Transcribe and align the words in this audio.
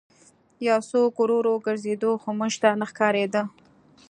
یو 0.67 0.79
څوک 0.89 1.11
ورو 1.17 1.37
ورو 1.39 1.55
ګرځېده 1.65 2.09
خو 2.21 2.29
موږ 2.39 2.53
ته 2.61 2.69
نه 2.79 2.85
ښکارېده 2.91 3.41